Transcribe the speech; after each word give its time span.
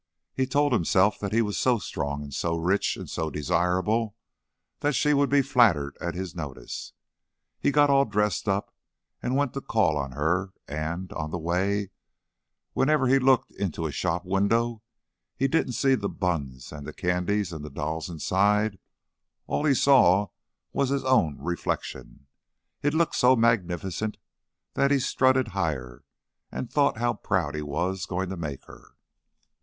He 0.33 0.47
told 0.47 0.73
himself 0.73 1.19
that 1.19 1.31
he 1.31 1.43
was 1.43 1.59
so 1.59 1.77
strong 1.77 2.23
and 2.23 2.33
so 2.33 2.57
rich 2.57 2.97
and 2.97 3.07
so 3.07 3.29
desirable 3.29 4.15
that 4.79 4.95
she 4.95 5.13
would 5.13 5.29
be 5.29 5.43
flattered 5.43 5.95
at 6.01 6.15
his 6.15 6.35
notice. 6.35 6.93
He 7.59 7.69
got 7.69 7.91
all 7.91 8.05
dressed 8.05 8.47
up 8.49 8.73
and 9.21 9.35
went 9.35 9.53
to 9.53 9.61
call 9.61 9.99
on 9.99 10.13
her, 10.13 10.53
and, 10.67 11.13
on 11.13 11.29
the 11.29 11.37
way, 11.37 11.91
whenever 12.73 13.05
he 13.05 13.19
looked 13.19 13.51
into 13.51 13.85
a 13.85 13.91
shop 13.91 14.25
window, 14.25 14.81
he 15.35 15.47
didn't 15.47 15.73
see 15.73 15.93
the 15.93 16.09
buns 16.09 16.71
and 16.71 16.87
the 16.87 16.93
candies 16.93 17.53
and 17.53 17.63
the 17.63 17.69
dolls 17.69 18.09
inside; 18.09 18.79
all 19.45 19.65
he 19.65 19.75
saw 19.75 20.29
was 20.73 20.89
his 20.89 21.05
own 21.05 21.37
reflection. 21.37 22.25
It 22.81 22.95
looked 22.95 23.17
so 23.17 23.35
magnificent 23.35 24.17
that 24.73 24.89
he 24.89 24.97
strutted 24.97 25.49
higher 25.49 26.03
and 26.51 26.71
thought 26.73 26.97
how 26.97 27.13
proud 27.13 27.53
he 27.53 27.61
was 27.61 28.07
going 28.07 28.29
to 28.29 28.35
make 28.35 28.65
her. 28.65 28.95